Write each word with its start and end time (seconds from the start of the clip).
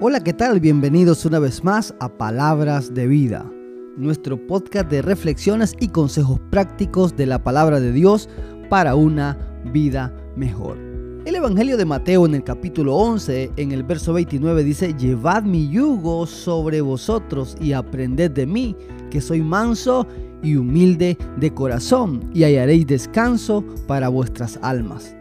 Hola, 0.00 0.18
¿qué 0.18 0.32
tal? 0.32 0.58
Bienvenidos 0.58 1.24
una 1.24 1.38
vez 1.38 1.62
más 1.62 1.94
a 2.00 2.08
Palabras 2.08 2.92
de 2.94 3.06
Vida, 3.06 3.48
nuestro 3.96 4.44
podcast 4.44 4.90
de 4.90 5.02
reflexiones 5.02 5.72
y 5.78 5.86
consejos 5.86 6.40
prácticos 6.50 7.14
de 7.14 7.26
la 7.26 7.44
palabra 7.44 7.78
de 7.78 7.92
Dios 7.92 8.28
para 8.68 8.96
una 8.96 9.38
vida 9.72 10.12
mejor. 10.34 10.78
El 11.24 11.36
Evangelio 11.36 11.76
de 11.76 11.84
Mateo 11.84 12.26
en 12.26 12.34
el 12.34 12.42
capítulo 12.42 12.96
11, 12.96 13.52
en 13.56 13.70
el 13.70 13.84
verso 13.84 14.12
29 14.12 14.64
dice, 14.64 14.94
Llevad 14.94 15.44
mi 15.44 15.70
yugo 15.70 16.26
sobre 16.26 16.80
vosotros 16.80 17.56
y 17.60 17.72
aprended 17.72 18.32
de 18.32 18.46
mí, 18.46 18.76
que 19.12 19.20
soy 19.20 19.42
manso 19.42 20.08
y 20.42 20.56
humilde 20.56 21.16
de 21.36 21.54
corazón, 21.54 22.28
y 22.34 22.42
hallaréis 22.42 22.88
descanso 22.88 23.64
para 23.86 24.08
vuestras 24.08 24.58
almas. 24.60 25.14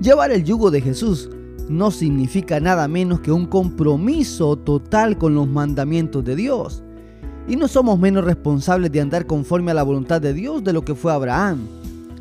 Llevar 0.00 0.30
el 0.30 0.44
yugo 0.44 0.70
de 0.70 0.80
Jesús 0.80 1.30
no 1.68 1.90
significa 1.90 2.60
nada 2.60 2.88
menos 2.88 3.20
que 3.20 3.32
un 3.32 3.46
compromiso 3.46 4.56
total 4.56 5.18
con 5.18 5.34
los 5.34 5.48
mandamientos 5.48 6.24
de 6.24 6.36
Dios. 6.36 6.82
Y 7.48 7.56
no 7.56 7.68
somos 7.68 7.98
menos 7.98 8.24
responsables 8.24 8.90
de 8.92 9.00
andar 9.00 9.26
conforme 9.26 9.70
a 9.70 9.74
la 9.74 9.82
voluntad 9.82 10.20
de 10.20 10.32
Dios 10.32 10.64
de 10.64 10.72
lo 10.72 10.84
que 10.84 10.94
fue 10.94 11.12
Abraham. 11.12 11.60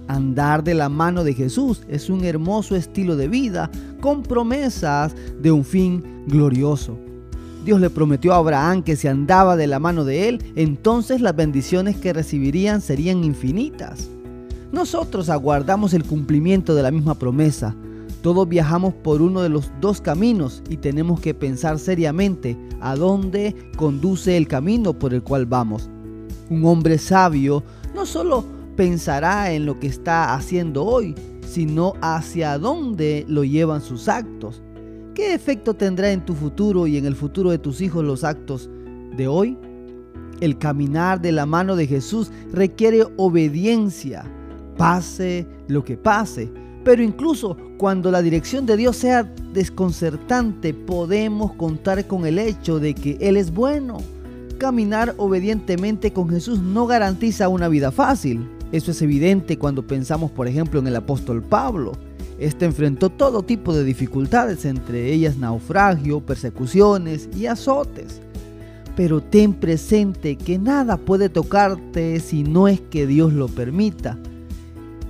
Andar 0.07 0.63
de 0.63 0.75
la 0.75 0.87
mano 0.87 1.23
de 1.23 1.33
Jesús 1.33 1.81
es 1.87 2.09
un 2.09 2.23
hermoso 2.23 2.75
estilo 2.75 3.15
de 3.15 3.27
vida 3.27 3.71
con 4.01 4.21
promesas 4.21 5.15
de 5.41 5.51
un 5.51 5.63
fin 5.63 6.03
glorioso. 6.27 6.97
Dios 7.65 7.81
le 7.81 7.89
prometió 7.89 8.33
a 8.33 8.37
Abraham 8.37 8.83
que 8.83 8.95
si 8.95 9.07
andaba 9.07 9.55
de 9.55 9.65
la 9.65 9.79
mano 9.79 10.05
de 10.05 10.29
él, 10.29 10.43
entonces 10.55 11.21
las 11.21 11.35
bendiciones 11.35 11.95
que 11.97 12.13
recibirían 12.13 12.81
serían 12.81 13.23
infinitas. 13.23 14.07
Nosotros 14.71 15.29
aguardamos 15.29 15.95
el 15.95 16.03
cumplimiento 16.03 16.75
de 16.75 16.83
la 16.83 16.91
misma 16.91 17.15
promesa, 17.15 17.75
todos 18.25 18.49
viajamos 18.49 18.95
por 18.95 19.21
uno 19.21 19.41
de 19.41 19.49
los 19.49 19.71
dos 19.79 20.01
caminos 20.01 20.63
y 20.67 20.77
tenemos 20.77 21.19
que 21.19 21.35
pensar 21.35 21.77
seriamente 21.77 22.57
a 22.81 22.95
dónde 22.95 23.55
conduce 23.77 24.35
el 24.35 24.47
camino 24.47 24.97
por 24.97 25.13
el 25.13 25.21
cual 25.21 25.45
vamos. 25.45 25.91
Un 26.49 26.65
hombre 26.65 26.97
sabio 26.97 27.63
no 27.93 28.07
solo 28.07 28.43
pensará 28.75 29.51
en 29.51 29.67
lo 29.67 29.79
que 29.79 29.85
está 29.85 30.33
haciendo 30.33 30.85
hoy, 30.85 31.13
sino 31.47 31.93
hacia 32.01 32.57
dónde 32.57 33.25
lo 33.27 33.43
llevan 33.43 33.81
sus 33.81 34.07
actos. 34.07 34.63
¿Qué 35.13 35.35
efecto 35.35 35.75
tendrá 35.75 36.11
en 36.11 36.25
tu 36.25 36.33
futuro 36.33 36.87
y 36.87 36.97
en 36.97 37.05
el 37.05 37.15
futuro 37.15 37.51
de 37.51 37.59
tus 37.59 37.79
hijos 37.79 38.03
los 38.03 38.23
actos 38.23 38.71
de 39.15 39.27
hoy? 39.27 39.55
El 40.41 40.57
caminar 40.57 41.21
de 41.21 41.31
la 41.31 41.45
mano 41.45 41.75
de 41.75 41.85
Jesús 41.85 42.31
requiere 42.51 43.03
obediencia, 43.17 44.25
pase 44.77 45.45
lo 45.67 45.83
que 45.83 45.95
pase. 45.95 46.64
Pero 46.85 47.01
incluso 47.01 47.57
cuando 47.77 48.11
la 48.11 48.21
dirección 48.21 48.67
de 48.67 48.77
Dios 48.77 48.95
sea 48.95 49.23
desconcertante, 49.53 50.73
podemos 50.75 51.51
contar 51.53 52.05
con 52.05 52.27
el 52.27 52.37
hecho 52.37 52.79
de 52.79 52.93
que 52.93 53.17
Él 53.19 53.37
es 53.37 53.51
bueno. 53.51 53.97
Caminar 54.59 55.15
obedientemente 55.17 56.13
con 56.13 56.29
Jesús 56.29 56.59
no 56.59 56.85
garantiza 56.85 57.49
una 57.49 57.67
vida 57.69 57.91
fácil. 57.91 58.47
Eso 58.71 58.91
es 58.91 59.01
evidente 59.01 59.57
cuando 59.57 59.85
pensamos, 59.85 60.29
por 60.29 60.47
ejemplo, 60.47 60.79
en 60.79 60.85
el 60.85 60.95
apóstol 60.95 61.41
Pablo. 61.41 61.93
Este 62.37 62.65
enfrentó 62.65 63.09
todo 63.09 63.41
tipo 63.41 63.73
de 63.73 63.83
dificultades, 63.83 64.63
entre 64.63 65.11
ellas 65.11 65.37
naufragio, 65.37 66.19
persecuciones 66.19 67.29
y 67.35 67.47
azotes. 67.47 68.21
Pero 68.95 69.21
ten 69.21 69.53
presente 69.53 70.35
que 70.35 70.59
nada 70.59 70.97
puede 70.97 71.29
tocarte 71.29 72.19
si 72.19 72.43
no 72.43 72.67
es 72.67 72.79
que 72.79 73.07
Dios 73.07 73.33
lo 73.33 73.47
permita. 73.47 74.19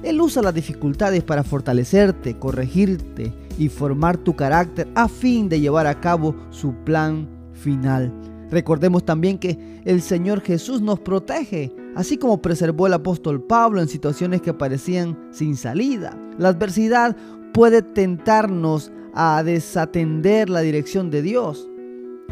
Él 0.06 0.22
usa 0.22 0.44
las 0.44 0.54
dificultades 0.54 1.24
para 1.24 1.44
fortalecerte, 1.44 2.38
corregirte 2.38 3.34
y 3.58 3.70
formar 3.70 4.18
tu 4.18 4.36
carácter 4.36 4.88
a 4.94 5.08
fin 5.08 5.50
de 5.50 5.60
llevar 5.60 5.88
a 5.88 6.00
cabo 6.00 6.36
su 6.52 6.76
plan 6.84 7.28
final. 7.54 8.14
Recordemos 8.52 9.04
también 9.04 9.40
que 9.40 9.82
el 9.84 10.04
Señor 10.04 10.42
Jesús 10.42 10.80
nos 10.80 11.00
protege, 11.00 11.76
así 11.96 12.18
como 12.18 12.40
preservó 12.40 12.86
el 12.86 12.94
apóstol 12.94 13.42
Pablo 13.42 13.82
en 13.82 13.88
situaciones 13.88 14.44
que 14.44 14.54
parecían 14.54 15.18
sin 15.32 15.58
salida. 15.58 16.16
La 16.38 16.50
adversidad 16.50 17.18
puede 17.52 17.82
tentarnos 17.82 18.92
a 19.16 19.42
desatender 19.42 20.52
la 20.52 20.60
dirección 20.60 21.10
de 21.10 21.24
Dios. 21.24 21.68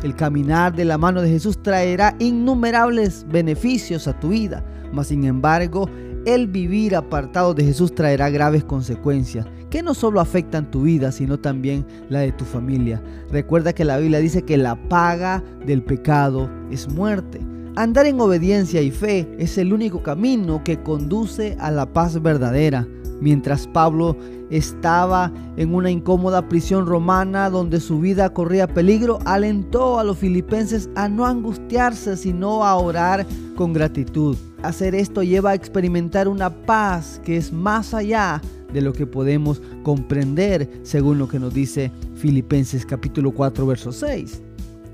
El 0.04 0.16
caminar 0.16 0.76
de 0.76 0.86
la 0.86 1.00
mano 1.00 1.24
de 1.24 1.30
Jesús 1.30 1.58
traerá 1.64 2.16
innumerables 2.20 3.26
beneficios 3.30 4.08
a 4.08 4.20
tu 4.20 4.30
vida, 4.30 4.64
mas 4.92 5.08
sin 5.08 5.24
embargo 5.24 5.90
el 6.26 6.48
vivir 6.48 6.96
apartado 6.96 7.54
de 7.54 7.66
Jesús 7.66 7.94
traerá 7.94 8.30
graves 8.30 8.64
consecuencias 8.64 9.46
que 9.70 9.82
no 9.82 9.94
solo 9.94 10.20
afectan 10.20 10.70
tu 10.70 10.84
vida, 10.84 11.12
sino 11.12 11.40
también 11.40 11.86
la 12.10 12.20
de 12.20 12.32
tu 12.32 12.46
familia. 12.46 13.02
Recuerda 13.32 13.74
que 13.74 13.84
la 13.84 13.98
Biblia 13.98 14.20
dice 14.20 14.44
que 14.44 14.56
la 14.56 14.76
paga 14.88 15.44
del 15.66 15.84
pecado 15.84 16.50
es 16.70 16.88
muerte. 16.88 17.40
Andar 17.76 18.06
en 18.06 18.22
obediencia 18.22 18.84
y 18.84 18.92
fe 18.92 19.28
es 19.40 19.58
el 19.58 19.74
único 19.74 20.04
camino 20.04 20.64
que 20.64 20.84
conduce 20.84 21.58
a 21.60 21.72
la 21.72 21.92
paz 21.92 22.22
verdadera. 22.22 22.88
Mientras 23.22 23.68
Pablo 23.68 24.18
estaba 24.50 25.32
en 25.58 25.74
una 25.74 25.90
incómoda 25.90 26.48
prisión 26.48 26.86
romana 26.86 27.50
donde 27.50 27.80
su 27.80 28.00
vida 28.00 28.34
corría 28.34 28.68
peligro, 28.68 29.20
alentó 29.26 30.00
a 30.00 30.04
los 30.04 30.18
filipenses 30.18 30.90
a 30.96 31.10
no 31.10 31.26
angustiarse, 31.26 32.18
sino 32.18 32.64
a 32.64 32.76
orar 32.76 33.26
con 33.56 33.74
gratitud. 33.74 34.38
Hacer 34.62 34.96
esto 34.96 35.24
lleva 35.24 35.52
a 35.52 35.56
experimentar 35.56 36.28
una 36.28 36.50
paz 36.50 37.22
que 37.24 37.38
es 37.38 37.52
más 37.52 37.94
allá 37.94 38.42
de 38.74 38.82
lo 38.82 38.94
que 38.94 39.06
podemos 39.06 39.62
comprender, 39.84 40.70
según 40.84 41.20
lo 41.20 41.28
que 41.28 41.40
nos 41.40 41.54
dice 41.54 41.92
Filipenses 42.16 42.86
capítulo 42.86 43.32
4, 43.32 43.66
verso 43.66 43.92
6. 43.92 44.42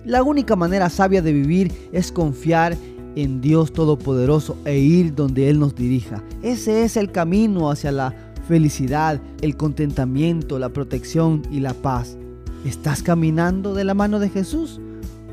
La 0.05 0.23
única 0.23 0.55
manera 0.55 0.89
sabia 0.89 1.21
de 1.21 1.33
vivir 1.33 1.71
es 1.91 2.11
confiar 2.11 2.73
en 2.73 2.98
Dios 3.15 3.73
Todopoderoso 3.73 4.57
e 4.65 4.79
ir 4.79 5.15
donde 5.15 5.49
Él 5.49 5.59
nos 5.59 5.75
dirija. 5.75 6.23
Ese 6.41 6.83
es 6.83 6.97
el 6.97 7.11
camino 7.11 7.69
hacia 7.69 7.91
la 7.91 8.13
felicidad, 8.47 9.21
el 9.41 9.55
contentamiento, 9.55 10.59
la 10.59 10.69
protección 10.69 11.43
y 11.51 11.59
la 11.59 11.73
paz. 11.73 12.17
¿Estás 12.65 13.03
caminando 13.03 13.73
de 13.73 13.83
la 13.83 13.93
mano 13.93 14.19
de 14.19 14.29
Jesús? 14.29 14.79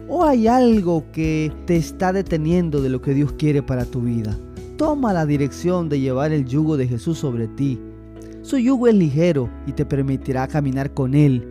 ¿O 0.09 0.25
hay 0.25 0.47
algo 0.47 1.04
que 1.12 1.53
te 1.66 1.76
está 1.76 2.12
deteniendo 2.12 2.81
de 2.81 2.91
lo 2.91 3.00
que 3.00 3.14
Dios 3.14 3.32
quiere 3.32 3.62
para 3.62 3.84
tu 3.84 4.03
vida? 4.03 4.37
Toma 4.76 5.12
la 5.12 5.26
dirección 5.26 5.88
de 5.88 6.00
llevar 6.00 6.32
el 6.32 6.44
yugo 6.44 6.76
de 6.76 6.87
Jesús 6.87 7.19
sobre 7.19 7.48
ti. 7.48 7.78
Su 8.43 8.58
yugo 8.58 8.87
es 8.87 8.94
ligero 8.94 9.48
y 9.66 9.72
te 9.72 9.84
permitirá 9.84 10.47
caminar 10.47 10.93
con 10.93 11.14
Él. 11.14 11.44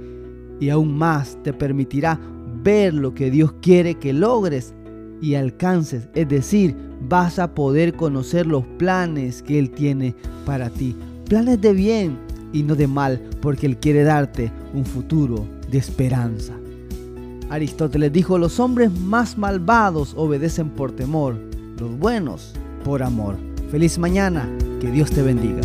Y 0.60 0.70
aún 0.70 0.98
más 0.98 1.38
te 1.44 1.52
permitirá 1.52 2.20
ver 2.64 2.94
lo 2.94 3.14
que 3.14 3.30
Dios 3.32 3.54
quiere 3.62 3.96
que 3.96 4.14
logres 4.14 4.74
y 5.22 5.36
alcances. 5.36 6.08
Es 6.14 6.28
decir, 6.28 6.76
vas 7.08 7.40
a 7.40 7.54
poder 7.54 7.94
conocer 7.94 8.46
los 8.46 8.66
planes 8.78 9.42
que 9.42 9.60
Él 9.60 9.72
tiene 9.72 10.16
para 10.46 10.70
ti 10.70 10.96
planes 11.26 11.60
de 11.60 11.74
bien 11.74 12.18
y 12.54 12.64
no 12.64 12.76
de 12.76 12.88
mal, 12.88 13.20
porque 13.42 13.66
Él 13.66 13.78
quiere 13.78 14.04
darte 14.04 14.52
un 14.74 14.86
futuro 14.86 15.46
de 15.70 15.78
esperanza. 15.78 16.54
Aristóteles 17.50 18.14
dijo, 18.14 18.38
los 18.38 18.60
hombres 18.60 18.92
más 18.92 19.38
malvados 19.38 20.14
obedecen 20.16 20.70
por 20.70 20.92
temor, 20.94 21.36
los 21.80 21.98
buenos 21.98 22.54
por 22.84 23.04
amor. 23.04 23.36
Feliz 23.70 23.98
mañana, 23.98 24.50
que 24.80 24.90
Dios 24.90 25.12
te 25.12 25.22
bendiga. 25.22 25.62